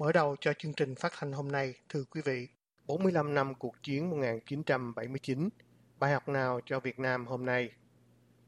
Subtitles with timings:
[0.00, 2.48] Mở đầu cho chương trình phát thanh hôm nay, thưa quý vị,
[2.86, 5.48] 45 năm cuộc chiến 1979,
[5.98, 7.70] bài học nào cho Việt Nam hôm nay?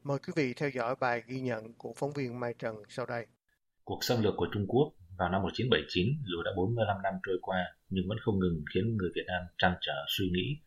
[0.03, 3.25] Mời quý vị theo dõi bài ghi nhận của phóng viên Mai Trần sau đây.
[3.83, 7.65] Cuộc xâm lược của Trung Quốc vào năm 1979 dù đã 45 năm trôi qua
[7.89, 10.57] nhưng vẫn không ngừng khiến người Việt Nam trăn trở suy nghĩ.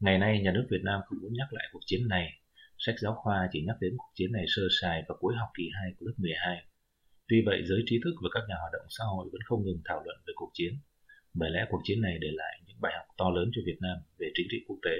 [0.00, 2.40] Ngày nay, nhà nước Việt Nam không muốn nhắc lại cuộc chiến này.
[2.78, 5.64] Sách giáo khoa chỉ nhắc đến cuộc chiến này sơ sài vào cuối học kỳ
[5.74, 6.67] 2 của lớp 12.
[7.28, 9.80] Tuy vậy, giới trí thức và các nhà hoạt động xã hội vẫn không ngừng
[9.84, 10.72] thảo luận về cuộc chiến.
[11.34, 13.96] Bởi lẽ cuộc chiến này để lại những bài học to lớn cho Việt Nam
[14.18, 14.96] về chính trị quốc tế.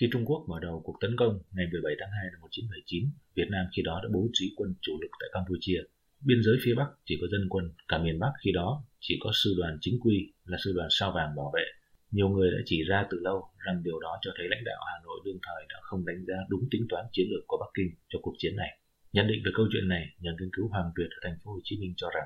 [0.00, 3.48] Khi Trung Quốc mở đầu cuộc tấn công ngày 17 tháng 2 năm 1979, Việt
[3.50, 5.80] Nam khi đó đã bố trí quân chủ lực tại Campuchia.
[6.26, 9.30] Biên giới phía Bắc chỉ có dân quân, cả miền Bắc khi đó chỉ có
[9.34, 11.64] sư đoàn chính quy là sư đoàn sao vàng bảo vệ.
[12.10, 14.96] Nhiều người đã chỉ ra từ lâu rằng điều đó cho thấy lãnh đạo Hà
[15.04, 17.90] Nội đương thời đã không đánh giá đúng tính toán chiến lược của Bắc Kinh
[18.08, 18.78] cho cuộc chiến này.
[19.18, 21.60] Nhận định về câu chuyện này, nhà nghiên cứu Hoàng Việt ở thành phố Hồ
[21.64, 22.24] Chí Minh cho rằng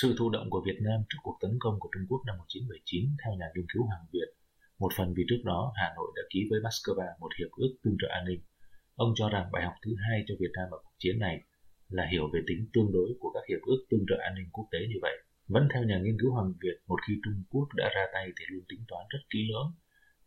[0.00, 3.16] Sự thụ động của Việt Nam trước cuộc tấn công của Trung Quốc năm 1979
[3.20, 4.30] theo nhà nghiên cứu Hoàng Việt,
[4.82, 7.96] một phần vì trước đó Hà Nội đã ký với Moscow một hiệp ước tương
[8.00, 8.40] trợ an ninh.
[9.04, 11.36] Ông cho rằng bài học thứ hai cho Việt Nam ở cuộc chiến này
[11.96, 14.66] là hiểu về tính tương đối của các hiệp ước tương trợ an ninh quốc
[14.72, 15.16] tế như vậy.
[15.54, 18.44] Vẫn theo nhà nghiên cứu Hoàng Việt, một khi Trung Quốc đã ra tay thì
[18.50, 19.70] luôn tính toán rất kỹ lưỡng.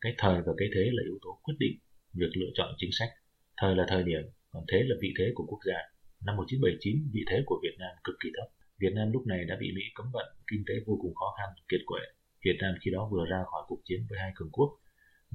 [0.02, 1.76] Cái thời và cái thế là yếu tố quyết định
[2.20, 3.12] việc lựa chọn chính sách.
[3.60, 5.80] Thời là thời điểm, còn thế là vị thế của quốc gia.
[6.26, 8.48] Năm 1979, vị thế của Việt Nam cực kỳ thấp
[8.82, 11.50] Việt Nam lúc này đã bị Mỹ cấm vận, kinh tế vô cùng khó khăn,
[11.70, 12.04] kiệt quệ.
[12.46, 14.70] Việt Nam khi đó vừa ra khỏi cuộc chiến với hai cường quốc.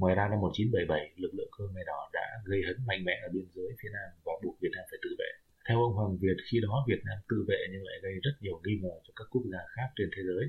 [0.00, 3.46] Ngoài ra năm 1977, lực lượng Khmer Đỏ đã gây hấn mạnh mẽ ở biên
[3.54, 5.30] giới phía Nam và buộc Việt Nam phải tự vệ.
[5.66, 8.56] Theo ông Hoàng Việt, khi đó Việt Nam tự vệ nhưng lại gây rất nhiều
[8.64, 10.44] nghi ngờ cho các quốc gia khác trên thế giới.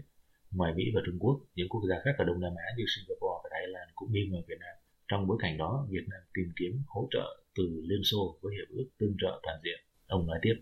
[0.57, 3.37] Ngoài Mỹ và Trung Quốc, những quốc gia khác ở Đông Nam Á như Singapore
[3.43, 4.75] và Thái Lan cũng nghi ngờ Việt Nam.
[5.09, 8.69] Trong bối cảnh đó, Việt Nam tìm kiếm hỗ trợ từ Liên Xô với hiệp
[8.77, 9.79] ước tương trợ toàn diện.
[10.07, 10.55] Ông nói tiếp.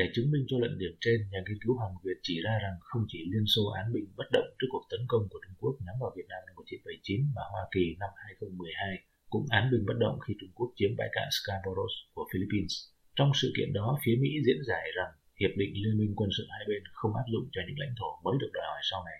[0.00, 2.76] Để chứng minh cho luận điểm trên, nhà nghiên cứu Hoàng Việt chỉ ra rằng
[2.88, 5.74] không chỉ Liên Xô án binh bất động trước cuộc tấn công của Trung Quốc
[5.84, 8.98] nhắm vào Việt Nam năm 1979 mà Hoa Kỳ năm 2012
[9.32, 12.74] cũng án binh bất động khi Trung Quốc chiếm bãi cạn Scarborough của Philippines.
[13.16, 16.44] Trong sự kiện đó, phía Mỹ diễn giải rằng hiệp định liên minh quân sự
[16.54, 19.18] hai bên không áp dụng cho những lãnh thổ mới được đòi hỏi sau này.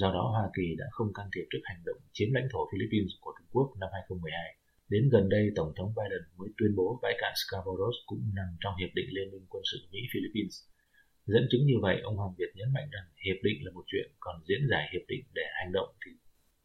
[0.00, 3.12] Do đó, Hoa Kỳ đã không can thiệp trước hành động chiếm lãnh thổ Philippines
[3.22, 4.65] của Trung Quốc năm 2012.
[4.92, 8.74] Đến gần đây, Tổng thống Biden mới tuyên bố bãi cạn Scarborough cũng nằm trong
[8.80, 10.56] hiệp định liên minh quân sự Mỹ-Philippines.
[11.26, 14.08] Dẫn chứng như vậy, ông Hoàng Việt nhấn mạnh rằng hiệp định là một chuyện,
[14.20, 16.10] còn diễn giải hiệp định để hành động thì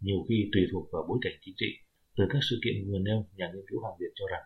[0.06, 1.71] nhiều khi tùy thuộc vào bối cảnh chính trị.
[2.18, 4.45] Từ các sự kiện vừa nêu, nhà nghiên cứu Hoàng Việt cho rằng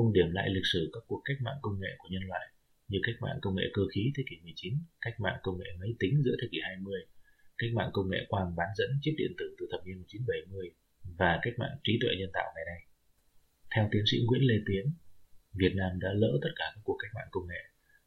[0.00, 2.46] ông điểm lại lịch sử các cuộc cách mạng công nghệ của nhân loại
[2.88, 5.90] như cách mạng công nghệ cơ khí thế kỷ 19, cách mạng công nghệ máy
[6.00, 7.00] tính giữa thế kỷ 20,
[7.58, 10.70] cách mạng công nghệ quang bán dẫn chip điện tử từ thập niên 1970
[11.18, 12.80] và cách mạng trí tuệ nhân tạo ngày nay.
[13.74, 14.84] Theo tiến sĩ Nguyễn Lê Tiến,
[15.60, 17.62] Việt Nam đã lỡ tất cả các cuộc cách mạng công nghệ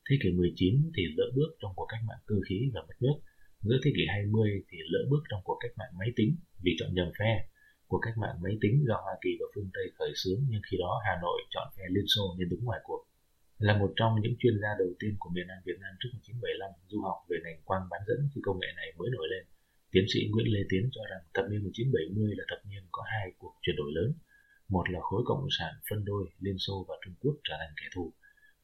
[0.09, 3.17] Thế kỷ 19 thì lỡ bước trong cuộc cách mạng cơ khí và mất nước.
[3.61, 6.89] Giữa thế kỷ 20 thì lỡ bước trong cuộc cách mạng máy tính vì chọn
[6.93, 7.49] nhầm phe.
[7.89, 10.75] Cuộc cách mạng máy tính do Hoa Kỳ và phương Tây khởi xướng nhưng khi
[10.83, 13.01] đó Hà Nội chọn phe Liên Xô nên đứng ngoài cuộc.
[13.57, 16.71] Là một trong những chuyên gia đầu tiên của miền Nam Việt Nam trước 1975
[16.89, 19.43] du học về ngành quang bán dẫn khi công nghệ này mới nổi lên.
[19.91, 23.25] Tiến sĩ Nguyễn Lê Tiến cho rằng thập niên 1970 là thập niên có hai
[23.39, 24.09] cuộc chuyển đổi lớn.
[24.73, 27.87] Một là khối cộng sản phân đôi Liên Xô và Trung Quốc trở thành kẻ
[27.95, 28.05] thù.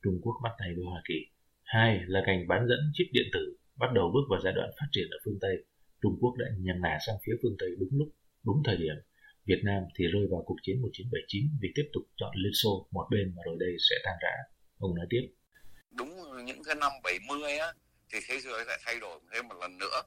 [0.04, 1.20] Trung Quốc bắt tay với Hoa Kỳ
[1.64, 4.88] Hai là ngành bán dẫn chip điện tử bắt đầu bước vào giai đoạn phát
[4.92, 5.56] triển ở phương Tây.
[6.02, 8.10] Trung Quốc đã nhằm nả sang phía phương Tây đúng lúc,
[8.46, 8.96] đúng thời điểm.
[9.46, 13.08] Việt Nam thì rơi vào cuộc chiến 1979 vì tiếp tục chọn Liên Xô một
[13.12, 14.36] bên mà rồi đây sẽ tan rã.
[14.80, 15.24] Ông nói tiếp.
[15.92, 17.74] Đúng những cái năm 70 á,
[18.10, 20.02] thì thế giới lại thay đổi thêm một lần nữa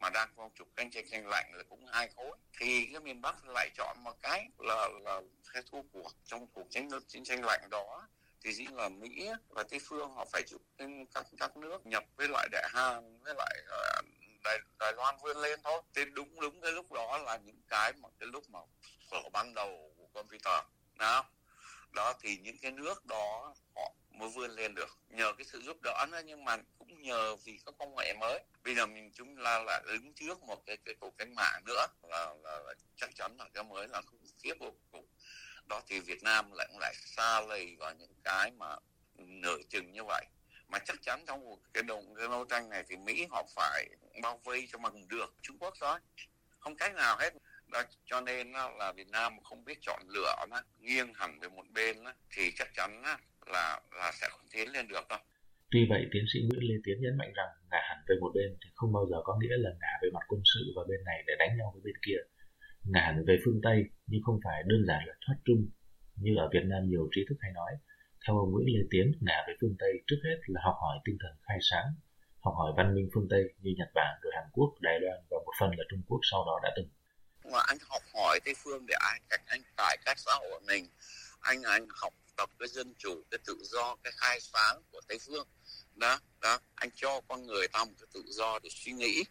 [0.00, 3.20] mà đang trong trục tranh tranh tranh lạnh là cũng hai khối thì cái miền
[3.20, 5.20] Bắc lại chọn một cái là là
[5.52, 8.08] cái thua cuộc trong cuộc chiến chiến tranh lạnh đó
[8.44, 10.58] thì dĩ là Mỹ và Tây phương họ phải chịu
[11.14, 14.15] các các nước nhập với lại Đại Hàn với lại uh,
[14.46, 15.82] Đài, Đài Loan vươn lên thôi.
[15.94, 18.60] thì đúng đúng cái lúc đó là những cái mà cái lúc mà
[19.10, 20.64] khởi ban đầu của computer
[20.94, 21.24] nào
[21.92, 24.98] đó thì những cái nước đó họ mới vươn lên được.
[25.08, 28.44] Nhờ cái sự giúp đỡ nữa nhưng mà cũng nhờ vì các công nghệ mới.
[28.64, 31.86] Bây giờ mình chúng ta là đứng trước một cái cái cuộc cách mạng nữa
[32.02, 35.06] là, là, là chắc chắn là cái mới là khủng khiếp vô cùng
[35.68, 38.76] đó thì Việt Nam lại lại xa lầy vào những cái mà
[39.16, 40.26] nửa chừng như vậy
[40.68, 43.88] mà chắc chắn trong một cái đồng cái đấu tranh này thì Mỹ họ phải
[44.22, 45.98] bao vây cho bằng được Trung Quốc thôi.
[46.58, 47.30] Không cách nào hết.
[47.72, 51.66] Đó cho nên là Việt Nam không biết chọn lựa nó nghiêng hẳn về một
[51.74, 51.96] bên
[52.30, 53.02] thì chắc chắn
[53.46, 55.18] là là sẽ không tiến lên được đâu.
[55.70, 58.56] Tuy vậy, tiến sĩ Nguyễn Lê Tiến nhấn mạnh rằng ngả hẳn về một bên
[58.64, 61.22] thì không bao giờ có nghĩa là ngả về mặt quân sự và bên này
[61.26, 62.20] để đánh nhau với bên kia.
[62.92, 65.60] Ngả về phương Tây nhưng không phải đơn giản là thoát trung
[66.22, 67.72] như ở Việt Nam nhiều trí thức hay nói.
[68.26, 71.16] Theo ông Nguyễn Lê Tiến, ngả về phương Tây trước hết là học hỏi tinh
[71.22, 71.88] thần khai sáng,
[72.44, 75.36] học hỏi văn minh phương Tây như Nhật Bản, rồi Hàn Quốc, Đài Loan và
[75.46, 76.88] một phần là Trung Quốc sau đó đã từng.
[77.52, 80.86] Mà anh học hỏi Tây phương để anh cách anh cải cách xã hội mình,
[81.40, 85.18] anh anh học tập cái dân chủ, cái tự do, cái khai sáng của Tây
[85.26, 85.46] phương.
[85.94, 89.24] Đó, đó, anh cho con người ta một cái tự do để suy nghĩ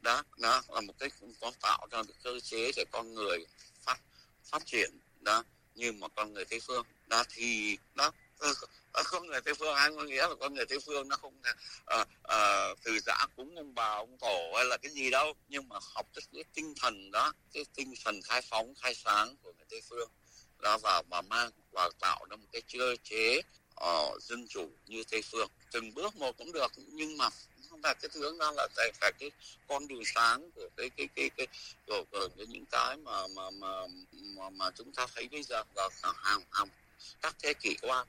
[0.00, 3.38] đó đó là một cái có tạo ra được cơ chế để con người
[3.84, 4.00] phát
[4.44, 4.90] phát triển
[5.20, 8.54] đó như một con người tây phương đó thì đó Ờ,
[8.92, 11.42] ờ, con người tây phương anh có nghĩa là con người tây phương nó không
[11.86, 15.34] à, à, từ giã cúng ông bà ông tổ hay là cái gì đâu.
[15.48, 19.36] Nhưng mà học cái, cái tinh thần đó cái tinh thần khai phóng khai sáng
[19.42, 20.08] của người tây phương
[20.58, 23.42] đó vào mà mang và tạo ra một cái cơ chế
[23.84, 25.48] uh, dân chủ như tây phương.
[25.72, 27.28] Từng bước một cũng được nhưng mà
[27.70, 29.30] không phải cái hướng đó là phải, phải cái
[29.68, 31.46] con đường sáng của cái cái cái cái
[31.86, 33.68] của, của, của những cái mà mà mà
[34.12, 36.68] mà, mà chúng ta thấy bây giờ là hàng hàng
[37.22, 38.04] các thế kỷ qua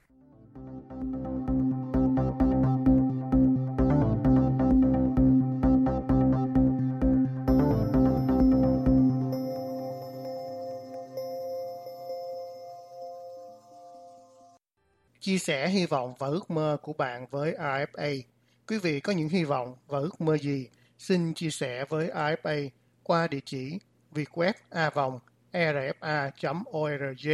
[15.19, 18.21] chia sẻ hy vọng và ước mơ của bạn với AFA
[18.67, 20.67] Quý vị có những hy vọng và ước mơ gì?
[20.97, 22.69] Xin chia sẻ với AFA
[23.03, 23.79] qua địa chỉ
[24.11, 25.19] vietweb a vòng
[25.53, 27.27] rfa.org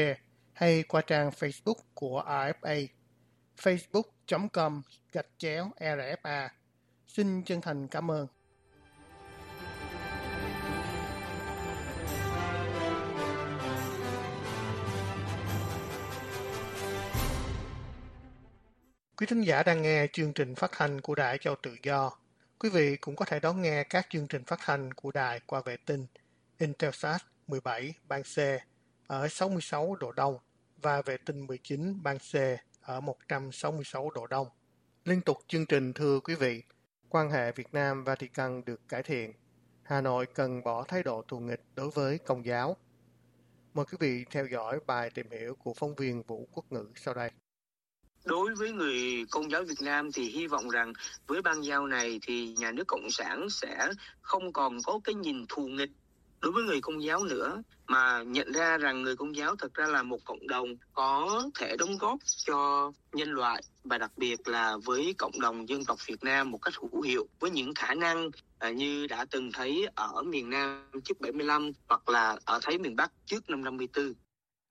[0.58, 2.88] hay qua trang Facebook của RFA
[3.58, 6.50] facebook.com gạch chéo RFA.
[7.08, 8.28] Xin chân thành cảm ơn.
[19.18, 22.12] Quý thính giả đang nghe chương trình phát thanh của Đài Châu Tự Do.
[22.60, 25.62] Quý vị cũng có thể đón nghe các chương trình phát thanh của đài qua
[25.66, 26.06] vệ tinh
[26.58, 28.38] Intelsat 17 ban C
[29.08, 30.38] ở 66 độ đông
[30.81, 32.36] và vệ tinh 19 ban C
[32.81, 34.48] ở 166 độ đông.
[35.05, 36.63] Liên tục chương trình thưa quý vị,
[37.10, 39.34] quan hệ Việt Nam Vatican được cải thiện.
[39.84, 42.77] Hà Nội cần bỏ thái độ thù nghịch đối với công giáo.
[43.74, 47.13] Mời quý vị theo dõi bài tìm hiểu của phóng viên Vũ Quốc Ngữ sau
[47.13, 47.31] đây
[48.27, 50.93] đối với người công giáo Việt Nam thì hy vọng rằng
[51.27, 53.89] với ban giao này thì nhà nước cộng sản sẽ
[54.22, 55.91] không còn có cái nhìn thù nghịch
[56.41, 59.86] đối với người công giáo nữa mà nhận ra rằng người công giáo thật ra
[59.86, 64.77] là một cộng đồng có thể đóng góp cho nhân loại và đặc biệt là
[64.86, 68.29] với cộng đồng dân tộc Việt Nam một cách hữu hiệu với những khả năng
[68.60, 72.96] à, như đã từng thấy ở miền Nam trước 75 hoặc là ở thấy miền
[72.96, 74.13] Bắc trước năm 54.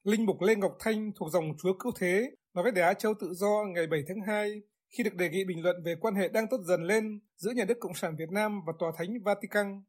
[0.04, 3.14] Linh mục Lê Ngọc Thanh thuộc dòng Chúa Cứu Thế nói với Đài Á Châu
[3.20, 6.28] Tự Do ngày 7 tháng 2 khi được đề nghị bình luận về quan hệ
[6.28, 9.82] đang tốt dần lên giữa Nhà nước Cộng sản Việt Nam và Tòa Thánh Vatican.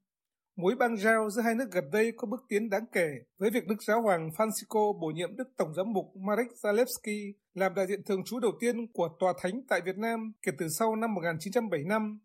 [0.57, 3.67] Mối bang giao giữa hai nước gần đây có bước tiến đáng kể với việc
[3.67, 8.03] Đức Giáo hoàng Francisco bổ nhiệm Đức Tổng giám mục Marek Zalewski làm đại diện
[8.03, 12.19] thường trú đầu tiên của Tòa Thánh tại Việt Nam kể từ sau năm 1975.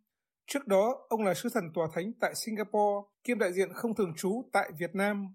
[0.47, 4.15] Trước đó, ông là sứ thần Tòa Thánh tại Singapore, kiêm đại diện không thường
[4.17, 5.27] trú tại Việt Nam.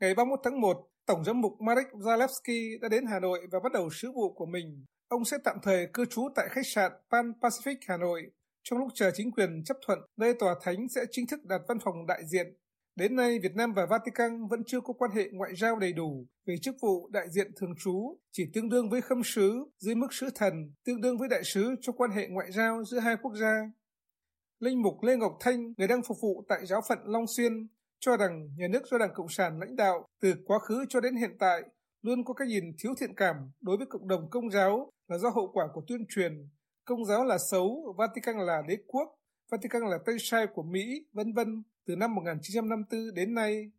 [0.00, 3.72] Ngày 31 tháng 1, Tổng giám mục Marek Zalewski đã đến Hà Nội và bắt
[3.72, 4.84] đầu sứ vụ của mình.
[5.08, 8.30] Ông sẽ tạm thời cư trú tại khách sạn Pan Pacific Hà Nội
[8.64, 11.78] trong lúc chờ chính quyền chấp thuận nơi tòa thánh sẽ chính thức đặt văn
[11.84, 12.46] phòng đại diện.
[12.96, 16.26] Đến nay, Việt Nam và Vatican vẫn chưa có quan hệ ngoại giao đầy đủ
[16.46, 20.12] về chức vụ đại diện thường trú, chỉ tương đương với khâm sứ dưới mức
[20.12, 23.34] sứ thần, tương đương với đại sứ cho quan hệ ngoại giao giữa hai quốc
[23.34, 23.70] gia.
[24.60, 27.68] Linh mục Lê Ngọc Thanh, người đang phục vụ tại giáo phận Long Xuyên,
[28.00, 31.16] cho rằng nhà nước do Đảng Cộng sản lãnh đạo từ quá khứ cho đến
[31.16, 31.62] hiện tại
[32.02, 35.28] luôn có cái nhìn thiếu thiện cảm đối với cộng đồng công giáo là do
[35.28, 36.48] hậu quả của tuyên truyền
[36.84, 39.08] công giáo là xấu, Vatican là đế quốc,
[39.50, 43.70] Vatican là tay sai của Mỹ, vân vân từ năm 1954 đến nay.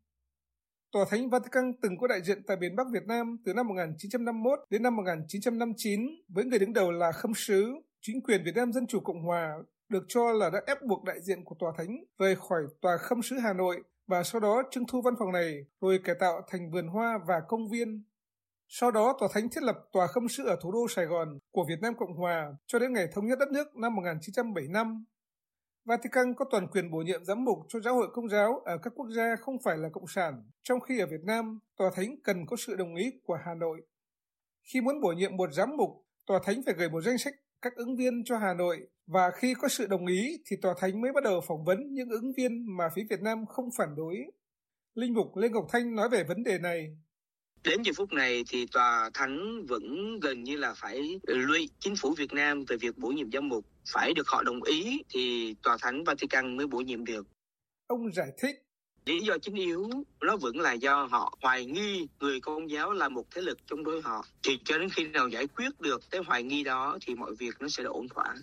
[0.91, 4.59] Tòa Thánh Vatican từng có đại diện tại miền Bắc Việt Nam từ năm 1951
[4.69, 7.73] đến năm 1959 với người đứng đầu là khâm sứ.
[8.01, 9.53] Chính quyền Việt Nam Dân Chủ Cộng Hòa
[9.89, 13.21] được cho là đã ép buộc đại diện của Tòa Thánh rời khỏi Tòa Khâm
[13.21, 16.71] sứ Hà Nội và sau đó trưng thu văn phòng này rồi cải tạo thành
[16.71, 18.03] vườn hoa và công viên.
[18.67, 21.65] Sau đó, Tòa Thánh thiết lập Tòa Khâm sự ở thủ đô Sài Gòn của
[21.69, 25.05] Việt Nam Cộng Hòa cho đến ngày thống nhất đất nước năm 1975.
[25.85, 28.93] Vatican có toàn quyền bổ nhiệm giám mục cho giáo hội công giáo ở các
[28.95, 32.45] quốc gia không phải là cộng sản, trong khi ở Việt Nam, Tòa Thánh cần
[32.45, 33.81] có sự đồng ý của Hà Nội.
[34.73, 35.89] Khi muốn bổ nhiệm một giám mục,
[36.25, 39.53] Tòa Thánh phải gửi một danh sách các ứng viên cho Hà Nội và khi
[39.53, 42.77] có sự đồng ý thì Tòa Thánh mới bắt đầu phỏng vấn những ứng viên
[42.77, 44.15] mà phía Việt Nam không phản đối.
[44.93, 46.97] Linh mục Lê Ngọc Thanh nói về vấn đề này.
[47.65, 52.13] Đến giờ phút này thì Tòa Thánh vẫn gần như là phải lụy chính phủ
[52.17, 53.65] Việt Nam về việc bổ nhiệm giám mục.
[53.93, 57.27] Phải được họ đồng ý thì Tòa Thánh Vatican mới bổ nhiệm được.
[57.87, 58.65] Ông giải thích
[59.05, 59.89] lý do chính yếu
[60.21, 63.83] nó vẫn là do họ hoài nghi người công giáo là một thế lực chống
[63.83, 67.15] đối họ thì cho đến khi nào giải quyết được cái hoài nghi đó thì
[67.15, 68.35] mọi việc nó sẽ được ổn thỏa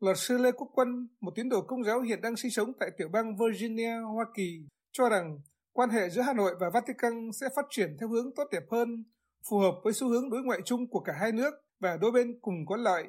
[0.00, 2.88] Luật sư Lê Quốc Quân, một tín đồ công giáo hiện đang sinh sống tại
[2.98, 4.60] tiểu bang Virginia, Hoa Kỳ,
[4.92, 5.38] cho rằng
[5.72, 9.04] quan hệ giữa Hà Nội và Vatican sẽ phát triển theo hướng tốt đẹp hơn,
[9.50, 12.38] phù hợp với xu hướng đối ngoại chung của cả hai nước và đôi bên
[12.40, 13.04] cùng có lợi.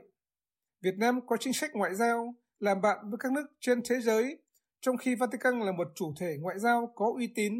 [0.81, 4.37] Việt Nam có chính sách ngoại giao làm bạn với các nước trên thế giới,
[4.81, 7.53] trong khi Vatican là một chủ thể ngoại giao có uy tín.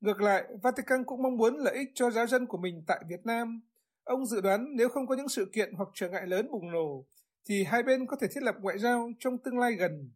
[0.00, 3.20] Ngược lại, Vatican cũng mong muốn lợi ích cho giáo dân của mình tại Việt
[3.24, 3.60] Nam.
[4.04, 7.06] Ông dự đoán nếu không có những sự kiện hoặc trở ngại lớn bùng nổ,
[7.48, 10.12] thì hai bên có thể thiết lập ngoại giao trong tương lai gần.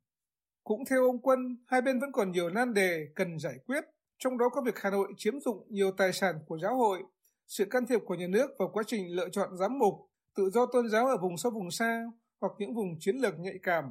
[0.64, 3.85] Cũng theo ông Quân, hai bên vẫn còn nhiều nan đề cần giải quyết,
[4.19, 7.02] trong đó có việc Hà Nội chiếm dụng nhiều tài sản của giáo hội,
[7.47, 9.95] sự can thiệp của nhà nước vào quá trình lựa chọn giám mục,
[10.37, 12.04] tự do tôn giáo ở vùng sâu vùng xa
[12.40, 13.85] hoặc những vùng chiến lược nhạy cảm.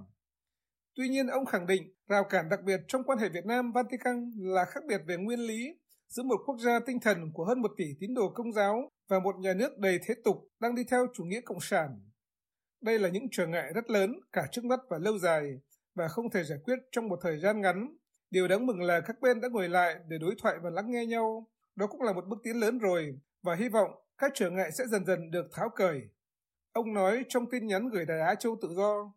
[0.96, 4.66] Tuy nhiên, ông khẳng định rào cản đặc biệt trong quan hệ Việt Nam-Vatican là
[4.66, 5.76] khác biệt về nguyên lý,
[6.08, 9.20] giữa một quốc gia tinh thần của hơn một tỷ tín đồ công giáo và
[9.20, 11.90] một nhà nước đầy thế tục đang đi theo chủ nghĩa cộng sản.
[12.82, 15.60] Đây là những trở ngại rất lớn cả trước mắt và lâu dài
[15.96, 17.98] và không thể giải quyết trong một thời gian ngắn.
[18.32, 21.06] Điều đáng mừng là các bên đã ngồi lại để đối thoại và lắng nghe
[21.06, 21.48] nhau.
[21.76, 24.88] Đó cũng là một bước tiến lớn rồi và hy vọng các trở ngại sẽ
[24.88, 26.02] dần dần được tháo cởi.
[26.74, 29.14] Ông nói trong tin nhắn gửi Đài Á Châu Tự Do.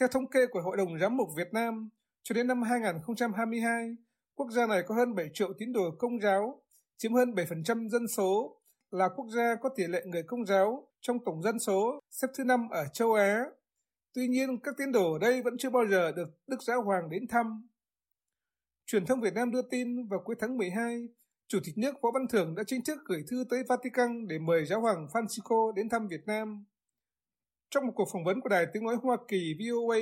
[0.00, 1.88] Theo thống kê của Hội đồng Giám mục Việt Nam,
[2.22, 3.96] cho đến năm 2022,
[4.34, 6.62] quốc gia này có hơn 7 triệu tín đồ công giáo,
[6.96, 8.60] chiếm hơn 7% dân số,
[8.90, 12.44] là quốc gia có tỷ lệ người công giáo trong tổng dân số xếp thứ
[12.44, 13.44] năm ở châu Á.
[14.14, 17.10] Tuy nhiên, các tín đồ ở đây vẫn chưa bao giờ được Đức Giáo Hoàng
[17.10, 17.68] đến thăm.
[18.86, 21.08] Truyền thông Việt Nam đưa tin vào cuối tháng 12,
[21.48, 24.64] Chủ tịch nước Võ Văn Thưởng đã chính thức gửi thư tới Vatican để mời
[24.64, 26.64] Giáo hoàng Francisco đến thăm Việt Nam.
[27.70, 29.98] Trong một cuộc phỏng vấn của Đài Tiếng Nói Hoa Kỳ VOA,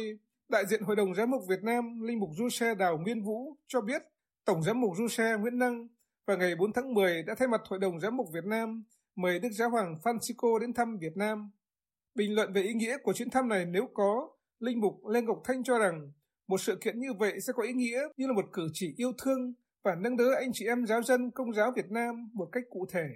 [0.49, 3.57] đại diện Hội đồng Giám mục Việt Nam, Linh mục Du Xe Đào Nguyên Vũ
[3.69, 4.03] cho biết
[4.45, 5.89] Tổng giám mục Du Xe Nguyễn Năng
[6.27, 8.85] vào ngày 4 tháng 10 đã thay mặt Hội đồng Giám mục Việt Nam
[9.17, 11.51] mời Đức Giáo hoàng Francisco đến thăm Việt Nam.
[12.15, 15.41] Bình luận về ý nghĩa của chuyến thăm này nếu có, Linh mục Lê Ngọc
[15.45, 16.13] Thanh cho rằng
[16.49, 19.13] một sự kiện như vậy sẽ có ý nghĩa như là một cử chỉ yêu
[19.23, 22.65] thương và nâng đỡ anh chị em giáo dân công giáo Việt Nam một cách
[22.71, 23.07] cụ thể.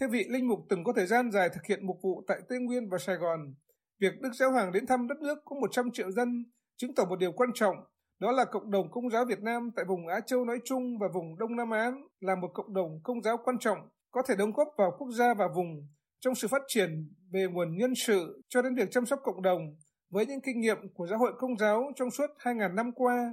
[0.00, 2.58] Theo vị linh mục từng có thời gian dài thực hiện mục vụ tại Tây
[2.58, 3.54] Nguyên và Sài Gòn,
[4.00, 6.44] việc Đức Giáo Hoàng đến thăm đất nước có 100 triệu dân
[6.76, 7.76] chứng tỏ một điều quan trọng,
[8.18, 11.08] đó là cộng đồng công giáo Việt Nam tại vùng Á Châu nói chung và
[11.14, 13.78] vùng Đông Nam Á là một cộng đồng công giáo quan trọng,
[14.10, 15.88] có thể đóng góp vào quốc gia và vùng
[16.22, 19.76] trong sự phát triển về nguồn nhân sự cho đến việc chăm sóc cộng đồng
[20.10, 23.32] với những kinh nghiệm của giáo hội công giáo trong suốt 2.000 năm qua.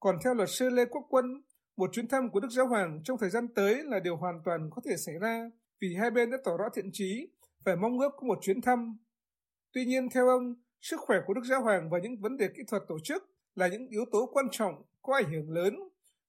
[0.00, 1.24] Còn theo luật sư Lê Quốc Quân,
[1.76, 4.70] một chuyến thăm của Đức Giáo Hoàng trong thời gian tới là điều hoàn toàn
[4.70, 7.28] có thể xảy ra vì hai bên đã tỏ rõ thiện trí
[7.64, 8.98] và mong ước có một chuyến thăm.
[9.72, 12.62] Tuy nhiên, theo ông, sức khỏe của Đức Giáo Hoàng và những vấn đề kỹ
[12.68, 15.74] thuật tổ chức là những yếu tố quan trọng có ảnh hưởng lớn.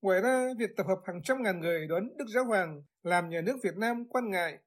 [0.02, 3.42] Ngoài ra, việc tập hợp hàng trăm ngàn người đón Đức Giáo Hoàng làm nhà
[3.42, 4.60] nước Việt Nam quan ngại.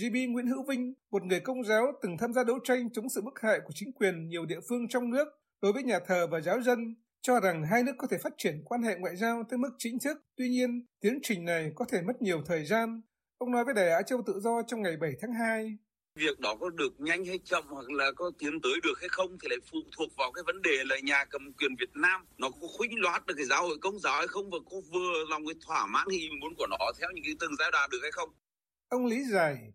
[0.00, 3.20] GB Nguyễn Hữu Vinh, một người công giáo từng tham gia đấu tranh chống sự
[3.20, 5.28] bức hại của chính quyền nhiều địa phương trong nước
[5.62, 8.62] đối với nhà thờ và giáo dân, cho rằng hai nước có thể phát triển
[8.64, 10.18] quan hệ ngoại giao tới mức chính thức.
[10.36, 13.00] Tuy nhiên, tiến trình này có thể mất nhiều thời gian.
[13.38, 15.76] Ông nói với Đài Á Châu Tự Do trong ngày 7 tháng 2.
[16.14, 19.38] Việc đó có được nhanh hay chậm hoặc là có tiến tới được hay không
[19.42, 22.50] thì lại phụ thuộc vào cái vấn đề là nhà cầm quyền Việt Nam nó
[22.50, 25.46] có khuynh loát được cái giáo hội công giáo hay không và có vừa lòng
[25.46, 28.10] cái thỏa mãn ý muốn của nó theo những cái từng giai đoạn được hay
[28.10, 28.30] không.
[28.88, 29.72] Ông lý giải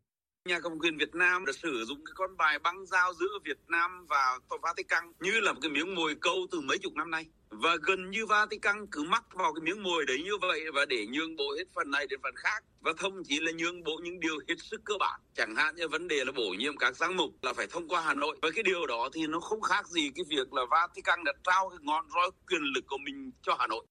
[0.48, 3.58] nhà cầm quyền Việt Nam đã sử dụng cái con bài băng giao giữa Việt
[3.68, 7.26] Nam và Vatican như là một cái miếng mồi câu từ mấy chục năm nay.
[7.50, 11.06] Và gần như Vatican cứ mắc vào cái miếng mồi đấy như vậy và để
[11.08, 12.64] nhường bộ hết phần này đến phần khác.
[12.80, 15.20] Và thậm chí là nhường bộ những điều hết sức cơ bản.
[15.36, 18.02] Chẳng hạn như vấn đề là bổ nhiệm các giám mục là phải thông qua
[18.02, 18.38] Hà Nội.
[18.42, 21.70] Và cái điều đó thì nó không khác gì cái việc là Vatican đã trao
[21.70, 23.86] cái ngọn roi quyền lực của mình cho Hà Nội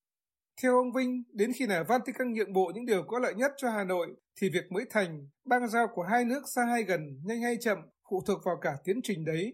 [0.63, 3.71] theo ông Vinh, đến khi nào Vatican nhượng bộ những điều có lợi nhất cho
[3.71, 4.07] Hà Nội,
[4.41, 7.79] thì việc mới thành, bang giao của hai nước xa hay gần, nhanh hay chậm,
[8.11, 9.53] phụ thuộc vào cả tiến trình đấy.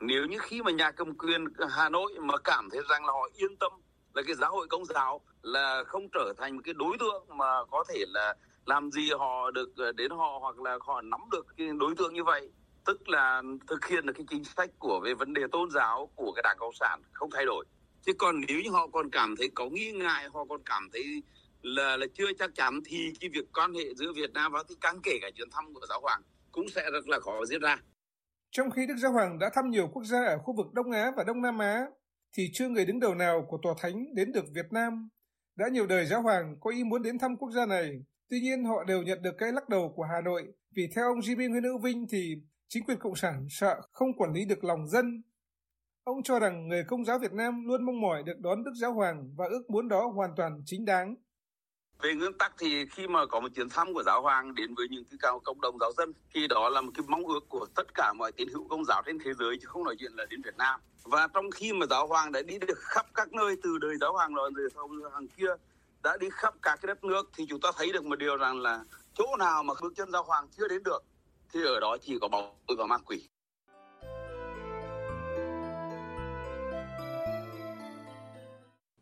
[0.00, 3.28] Nếu như khi mà nhà cầm quyền Hà Nội mà cảm thấy rằng là họ
[3.34, 3.72] yên tâm
[4.14, 7.64] là cái giáo hội công giáo là không trở thành một cái đối tượng mà
[7.70, 8.34] có thể là
[8.66, 12.14] làm gì họ được ờ, đến họ hoặc là họ nắm được cái đối tượng
[12.14, 12.50] như vậy
[12.84, 16.32] tức là thực hiện được cái chính sách của về vấn đề tôn giáo của
[16.36, 17.64] cái đảng cộng sản không thay đổi
[18.06, 21.22] chứ còn nếu như họ còn cảm thấy có nghi ngại họ còn cảm thấy
[21.62, 25.00] là là chưa chắc chắn thì cái việc quan hệ giữa Việt Nam và Vatican
[25.02, 27.76] kể cả chuyến thăm của giáo hoàng cũng sẽ rất là khó diễn ra.
[28.50, 31.12] Trong khi Đức Giáo Hoàng đã thăm nhiều quốc gia ở khu vực Đông Á
[31.16, 31.86] và Đông Nam Á,
[32.36, 35.08] thì chưa người đứng đầu nào của Tòa Thánh đến được Việt Nam.
[35.56, 37.90] Đã nhiều đời Giáo Hoàng có ý muốn đến thăm quốc gia này,
[38.30, 40.42] tuy nhiên họ đều nhận được cái lắc đầu của Hà Nội,
[40.76, 42.34] vì theo ông GB Nguyễn Hữu Vinh thì
[42.68, 45.22] chính quyền Cộng sản sợ không quản lý được lòng dân
[46.06, 48.92] Ông cho rằng người công giáo Việt Nam luôn mong mỏi được đón Đức Giáo
[48.92, 51.14] Hoàng và ước muốn đó hoàn toàn chính đáng.
[52.02, 54.86] Về nguyên tắc thì khi mà có một chuyến thăm của giáo hoàng đến với
[54.90, 57.66] những cái cao cộng đồng giáo dân, thì đó là một cái mong ước của
[57.74, 60.26] tất cả mọi tín hữu công giáo trên thế giới, chứ không nói chuyện là
[60.30, 60.80] đến Việt Nam.
[61.04, 64.12] Và trong khi mà giáo hoàng đã đi được khắp các nơi từ đời giáo
[64.12, 65.50] hoàng rồi rồi sau hàng kia
[66.02, 68.60] đã đi khắp các cái đất nước, thì chúng ta thấy được một điều rằng
[68.60, 71.04] là chỗ nào mà bước chân giáo hoàng chưa đến được,
[71.52, 73.28] thì ở đó chỉ có bóng và ma quỷ.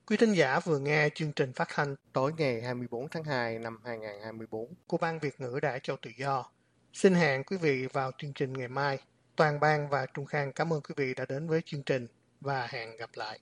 [0.06, 3.78] Quý thính giả vừa nghe chương trình phát thanh tối ngày 24 tháng 2 năm
[3.84, 6.44] 2024 của Ban Việt ngữ Đài Châu Tự Do.
[6.92, 8.98] Xin hẹn quý vị vào chương trình ngày mai.
[9.36, 12.06] Toàn ban và Trung Khang cảm ơn quý vị đã đến với chương trình
[12.40, 13.38] và hẹn gặp lại.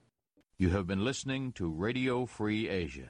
[0.61, 3.09] You have been listening to Radio Free Asia.